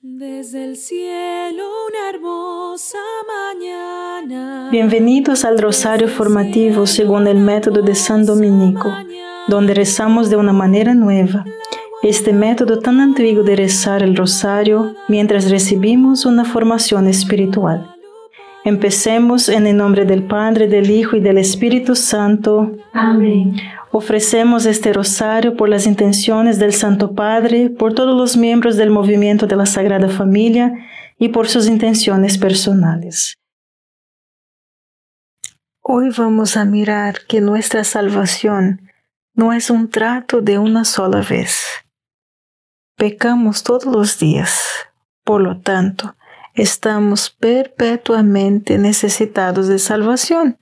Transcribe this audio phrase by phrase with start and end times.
[0.00, 4.68] Desde el cielo una hermosa mañana.
[4.70, 8.94] Bienvenidos al Rosario Formativo según el método de San Dominico,
[9.48, 11.44] donde rezamos de una manera nueva.
[12.04, 17.97] Este método tan antiguo de rezar el rosario mientras recibimos una formación espiritual.
[18.68, 22.76] Empecemos en el nombre del Padre, del Hijo y del Espíritu Santo.
[22.92, 23.56] Amén.
[23.92, 29.46] Ofrecemos este rosario por las intenciones del Santo Padre, por todos los miembros del movimiento
[29.46, 30.70] de la Sagrada Familia
[31.18, 33.38] y por sus intenciones personales.
[35.80, 38.82] Hoy vamos a mirar que nuestra salvación
[39.32, 41.64] no es un trato de una sola vez.
[42.98, 44.68] Pecamos todos los días,
[45.24, 46.17] por lo tanto,
[46.60, 50.58] estamos perpetuamente necesitados de salvación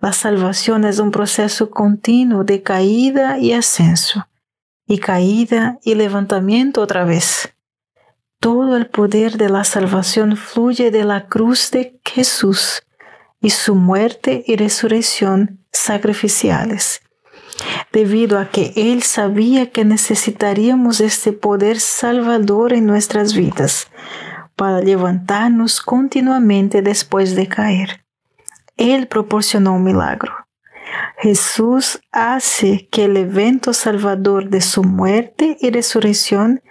[0.00, 4.26] la salvación es un proceso continuo de caída y ascenso,
[4.86, 7.52] y caída y levantamiento otra vez.
[8.40, 12.82] Todo el poder de la salvación fluye de la cruz de Jesús
[13.42, 17.02] y su muerte y resurrección sacrificiales.
[17.92, 23.88] Debido a que Él sabía que necesitaríamos este poder salvador en nuestras vidas
[24.60, 28.04] para levantarnos continuamente después de caer.
[28.76, 30.34] Él proporcionó un milagro.
[31.16, 36.62] Jesús hace que el evento salvador de su muerte y resurrección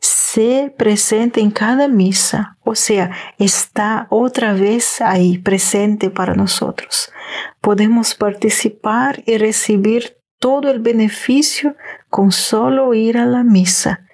[0.00, 7.12] se presente en cada misa, o sea, está otra vez ahí presente para nosotros.
[7.60, 11.76] Podemos participar y recibir todo el beneficio
[12.10, 14.05] con solo ir a la misa,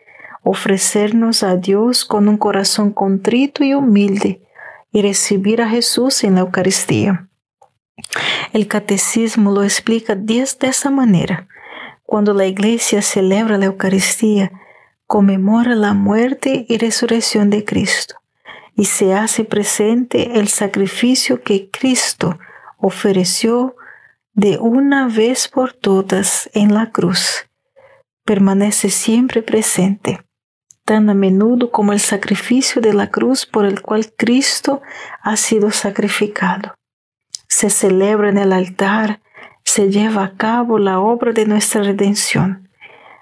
[0.43, 4.43] ofrecernos a Dios con un corazón contrito y humilde
[4.93, 7.29] y recibir a Jesús en la Eucaristía.
[8.53, 11.49] El catecismo lo explica de esta manera.
[12.05, 14.53] Cuando la iglesia celebra la Eucaristía,
[15.07, 18.17] conmemora la muerte y resurrección de Cristo
[18.75, 22.39] y se hace presente el sacrificio que Cristo
[22.79, 23.77] ofreció
[24.35, 27.47] de una vez por todas en la cruz.
[28.25, 30.21] Permanece siempre presente,
[30.85, 34.83] tan a menudo como el sacrificio de la cruz por el cual Cristo
[35.23, 36.75] ha sido sacrificado
[37.53, 39.21] se celebra en el altar,
[39.63, 42.71] se lleva a cabo la obra de nuestra redención.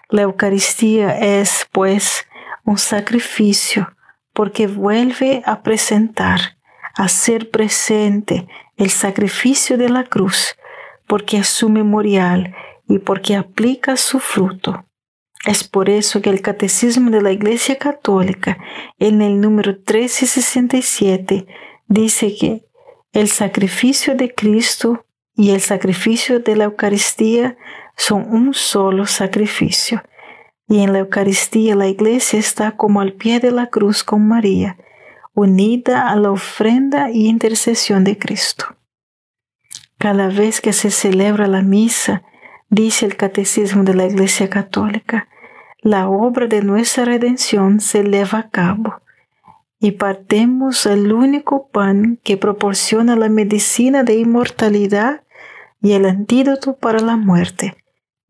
[0.08, 2.28] La Eucaristía es, pues,
[2.64, 3.92] un sacrificio
[4.32, 6.56] porque vuelve a presentar,
[6.94, 8.46] a ser presente
[8.76, 10.54] el sacrificio de la cruz,
[11.08, 12.54] porque es su memorial
[12.86, 14.84] y porque aplica su fruto.
[15.46, 18.58] Es por eso que el Catecismo de la Iglesia Católica,
[18.98, 21.46] en el número 1367,
[21.88, 22.66] dice que
[23.12, 27.56] el sacrificio de Cristo y el sacrificio de la Eucaristía
[27.96, 30.02] son un solo sacrificio.
[30.68, 34.76] Y en la Eucaristía la iglesia está como al pie de la cruz con María,
[35.34, 38.76] unida a la ofrenda y intercesión de Cristo.
[39.98, 42.22] Cada vez que se celebra la misa,
[42.70, 45.28] dice el Catecismo de la Iglesia Católica,
[45.82, 49.02] la obra de nuestra redención se lleva a cabo
[49.80, 55.22] y partemos el único pan que proporciona la medicina de inmortalidad
[55.82, 57.76] y el antídoto para la muerte,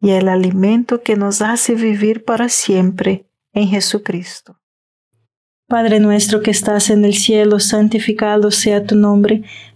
[0.00, 4.60] y el alimento que nos hace vivir para siempre en Jesucristo.
[5.66, 9.42] Padre nuestro que estás en el cielo, santificado sea tu nombre,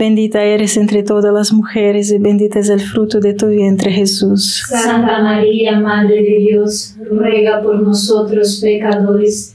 [0.00, 4.64] Bendita eres entre todas las mujeres y bendito es el fruto de tu vientre Jesús.
[4.66, 9.54] Santa María, Madre de Dios, ruega por nosotros pecadores,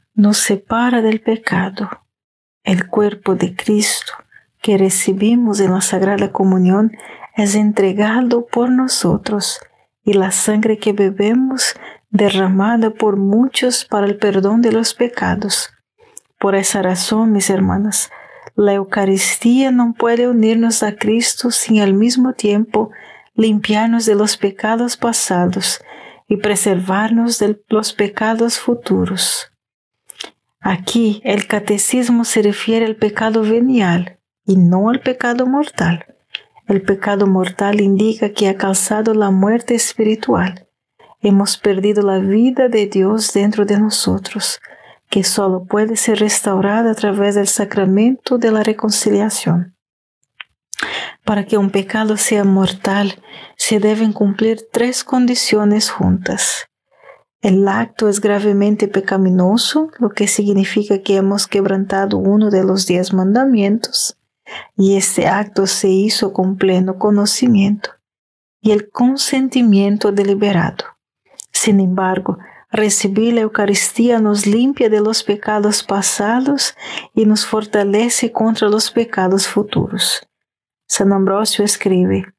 [0.21, 1.89] nos separa del pecado.
[2.63, 4.13] El cuerpo de Cristo
[4.61, 6.91] que recibimos en la Sagrada Comunión
[7.35, 9.59] es entregado por nosotros
[10.03, 11.73] y la sangre que bebemos
[12.11, 15.71] derramada por muchos para el perdón de los pecados.
[16.37, 18.11] Por esa razón, mis hermanas,
[18.55, 22.91] la Eucaristía no puede unirnos a Cristo sin al mismo tiempo
[23.33, 25.83] limpiarnos de los pecados pasados
[26.27, 29.50] y preservarnos de los pecados futuros.
[30.61, 36.05] Aquí el catecismo se refiere al pecado venial y no al pecado mortal.
[36.67, 40.67] El pecado mortal indica que ha causado la muerte espiritual.
[41.19, 44.59] Hemos perdido la vida de Dios dentro de nosotros
[45.09, 49.75] que solo puede ser restaurada a través del sacramento de la reconciliación.
[51.25, 53.21] Para que un pecado sea mortal,
[53.57, 56.70] se deben cumplir tres condiciones juntas.
[57.41, 63.13] El acto es gravemente pecaminoso, lo que significa que hemos quebrantado uno de los diez
[63.13, 64.17] mandamientos,
[64.75, 67.91] y este acto se hizo con pleno conocimiento,
[68.61, 70.85] y el consentimiento deliberado.
[71.51, 72.37] Sin embargo,
[72.71, 76.73] Recibir la Eucaristía nos limpia de los pecados pasados
[77.13, 80.25] y nos fortalece contra los pecados futuros.
[80.87, 82.33] San Ambrosio escribe,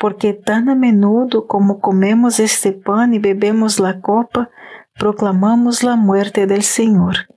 [0.00, 4.48] porque tan a menudo como comemos este pan y bebemos la copa,
[4.98, 7.28] proclamamos la muerte del Señor.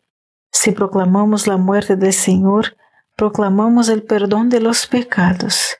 [0.50, 2.77] Si proclamamos la muerte del Señor,
[3.17, 5.77] proclamamos el perdón de los pecados.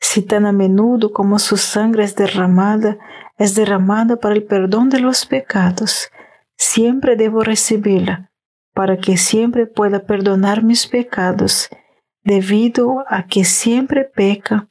[0.00, 2.96] Si tan a menudo como su sangre es derramada,
[3.36, 6.10] es derramada para el perdón de los pecados,
[6.56, 8.30] siempre debo recibirla,
[8.72, 11.68] para que siempre pueda perdonar mis pecados,
[12.24, 14.70] debido a que siempre peca,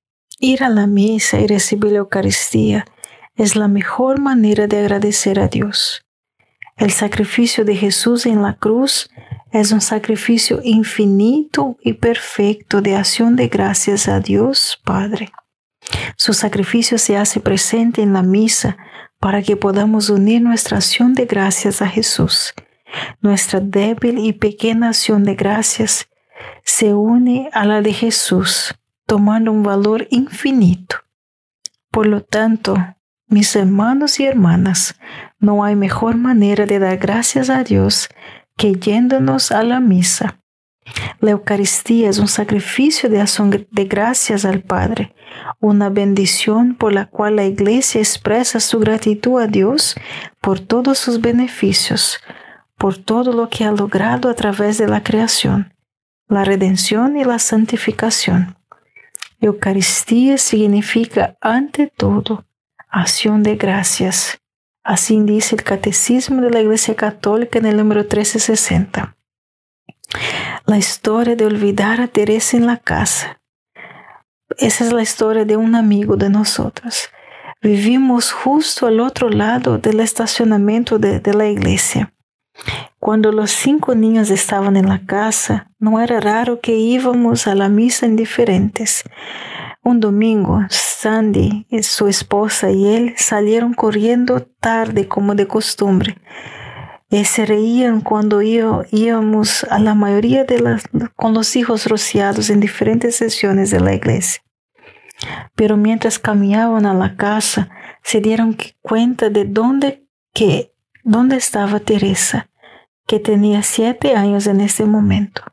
[0.41, 2.85] ir a la misa y recibir la Eucaristía
[3.35, 6.03] es la mejor manera de agradecer a Dios.
[6.75, 9.09] El sacrificio de Jesús en la cruz
[9.51, 15.31] es un sacrificio infinito y perfecto de acción de gracias a Dios Padre.
[16.17, 18.77] Su sacrificio se hace presente en la misa
[19.19, 22.53] para que podamos unir nuestra acción de gracias a Jesús.
[23.21, 26.07] Nuestra débil y pequeña acción de gracias
[26.63, 28.73] se une a la de Jesús,
[29.11, 30.95] tomando un valor infinito.
[31.91, 32.77] Por lo tanto,
[33.27, 34.95] mis hermanos y hermanas,
[35.37, 38.07] no hay mejor manera de dar gracias a Dios
[38.55, 40.39] que yéndonos a la misa.
[41.19, 43.21] La Eucaristía es un sacrificio de
[43.69, 45.13] de gracias al Padre,
[45.59, 49.93] una bendición por la cual la Iglesia expresa su gratitud a Dios
[50.39, 52.21] por todos sus beneficios,
[52.77, 55.73] por todo lo que ha logrado a través de la creación,
[56.29, 58.55] la redención y la santificación.
[59.41, 62.45] Eucaristía significa ante todo
[62.89, 64.39] acción de gracias.
[64.83, 69.17] Así dice el Catecismo de la Iglesia Católica en el número 1360.
[70.65, 73.41] La historia de olvidar a Teresa en la casa.
[74.57, 77.09] Esa es la historia de un amigo de nosotros.
[77.63, 82.13] Vivimos justo al otro lado del estacionamiento de, de la iglesia.
[82.99, 87.67] Cuando los cinco niños estaban en la casa, no era raro que íbamos a la
[87.67, 89.03] misa indiferentes.
[89.83, 96.17] Un domingo, Sandy, su esposa y él salieron corriendo tarde como de costumbre.
[97.09, 100.83] Y se reían cuando íbamos a la mayoría de las,
[101.15, 104.43] con los hijos rociados en diferentes sesiones de la iglesia.
[105.55, 107.69] Pero mientras caminaban a la casa,
[108.03, 112.47] se dieron cuenta de dónde, que, dónde estaba Teresa,
[113.11, 115.43] que tenía siete años en ese momento.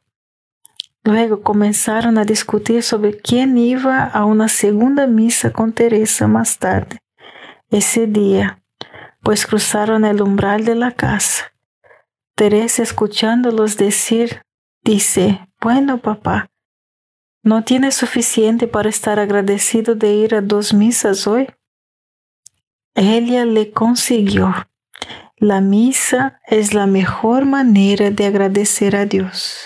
[1.02, 7.00] Luego comenzaron a discutir sobre quién iba a una segunda misa con Teresa más tarde,
[7.68, 8.62] ese día,
[9.24, 11.52] pues cruzaron el umbral de la casa.
[12.36, 14.42] Teresa, escuchándolos decir,
[14.84, 16.46] dice, bueno papá,
[17.42, 21.48] ¿no tienes suficiente para estar agradecido de ir a dos misas hoy?
[22.94, 24.54] Ella le consiguió.
[25.40, 29.56] La misa es la mejor manera de agradecer a Dios.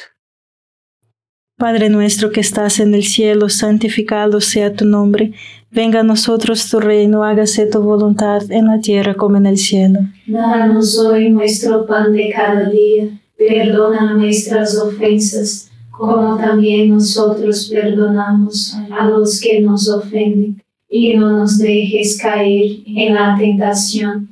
[1.56, 5.32] Padre nuestro que estás en el cielo, santificado sea tu nombre.
[5.70, 10.00] Venga a nosotros tu reino, hágase tu voluntad en la tierra como en el cielo.
[10.26, 13.08] Danos hoy nuestro pan de cada día.
[13.38, 20.62] Perdona nuestras ofensas, como también nosotros perdonamos a los que nos ofenden.
[20.90, 24.31] Y no nos dejes caer en la tentación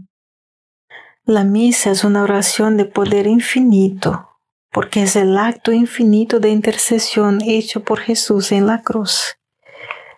[1.31, 4.27] La misa es una oración de poder infinito,
[4.69, 9.37] porque es el acto infinito de intercesión hecho por Jesús en la cruz.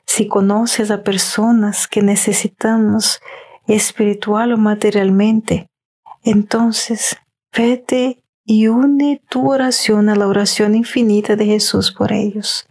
[0.08, 3.21] Si conoces a personas que necesitamos
[3.67, 5.69] espiritual o materialmente,
[6.23, 7.15] entonces
[7.56, 12.65] vete y une tu oración a la oración infinita de Jesús por ellos.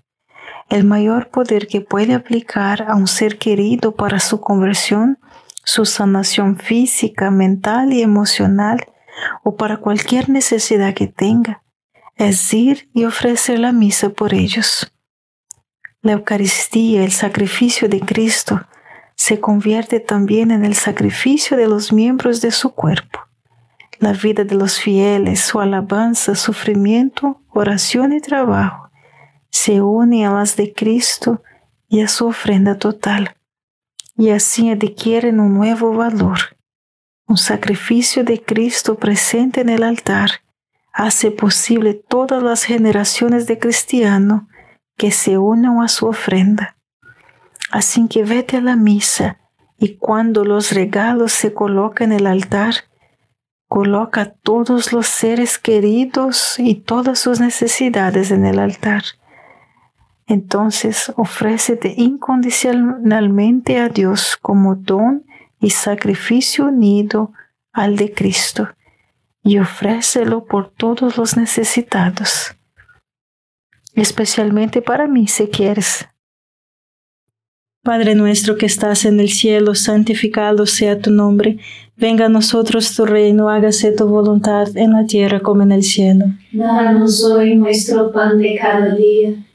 [0.69, 5.21] El mayor poder que puede aplicar a un ser querido para su conversión,
[5.65, 8.87] su sanación física, mental y emocional,
[9.43, 11.63] o para cualquier necesidad que tenga,
[12.17, 14.93] es ir y ofrecer la misa por ellos.
[16.01, 18.61] La Eucaristía, el sacrificio de Cristo,
[19.15, 23.21] se convierte también en el sacrificio de los miembros de su cuerpo.
[23.99, 28.83] La vida de los fieles, su alabanza, sufrimiento, oración y trabajo
[29.53, 31.43] se une a las de Cristo
[31.89, 33.37] y a su ofrenda total,
[34.17, 36.39] y así adquieren un nuevo valor.
[37.27, 40.43] Un sacrificio de Cristo presente en el altar
[40.93, 44.43] hace posible todas las generaciones de cristianos
[44.97, 46.77] que se unan a su ofrenda.
[47.71, 49.39] Así que vete a la misa
[49.79, 52.75] y cuando los regalos se colocan en el altar,
[53.67, 59.03] coloca todos los seres queridos y todas sus necesidades en el altar.
[60.27, 65.25] Entonces ofrécete incondicionalmente a Dios como don
[65.61, 67.33] y sacrificio unido
[67.73, 68.69] al de Cristo
[69.43, 72.55] y ofrécelo por todos los necesitados,
[73.95, 76.07] especialmente para mí si quieres.
[77.85, 81.59] Padre nuestro que estás en el cielo, santificado sea tu nombre,
[81.97, 86.27] venga a nosotros tu reino, hágase tu voluntad en la tierra como en el cielo.
[86.53, 89.35] Danos hoy nuestro pan de cada día,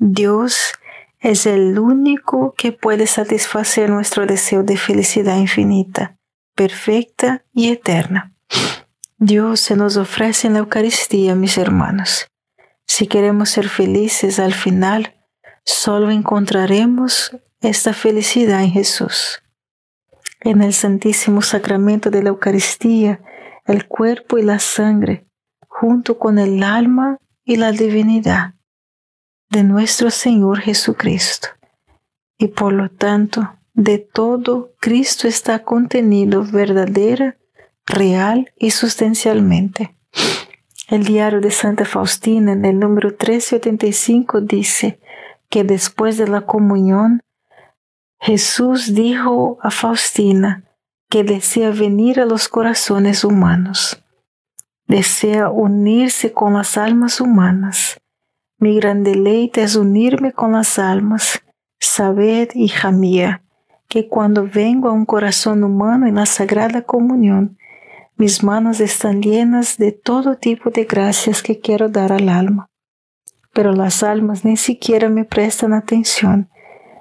[0.00, 0.72] Dios
[1.20, 6.16] es el único que puede satisfacer nuestro deseo de felicidad infinita,
[6.56, 8.34] perfecta y eterna.
[9.18, 12.26] Dios se nos ofrece en la Eucaristía, mis hermanos.
[12.86, 15.14] Si queremos ser felices al final,
[15.64, 19.42] Solo encontraremos esta felicidad en Jesús.
[20.40, 23.20] En el Santísimo Sacramento de la Eucaristía,
[23.66, 25.26] el cuerpo y la sangre,
[25.68, 28.54] junto con el alma y la divinidad
[29.50, 31.48] de nuestro Señor Jesucristo.
[32.38, 37.36] Y por lo tanto, de todo Cristo está contenido verdadera,
[37.84, 39.96] real y sustancialmente.
[40.88, 45.00] El diario de Santa Faustina en el número 1385 dice
[45.48, 47.20] que después de la comunión,
[48.20, 50.64] Jesús dijo a Faustina
[51.08, 54.02] que desea venir a los corazones humanos,
[54.86, 57.99] desea unirse con las almas humanas.
[58.60, 61.42] Mi gran deleite es unirme con las almas.
[61.78, 63.42] Sabed, hija mía,
[63.88, 67.56] que cuando vengo a un corazón humano en la Sagrada Comunión,
[68.16, 72.68] mis manos están llenas de todo tipo de gracias que quiero dar al alma.
[73.54, 76.50] Pero las almas ni siquiera me prestan atención,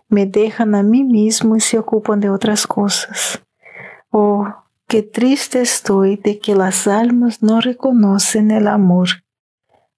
[0.07, 3.43] me dejan a mí mismo y se ocupan de otras cosas.
[4.11, 4.47] Oh,
[4.87, 9.09] qué triste estoy de que las almas no reconocen el amor,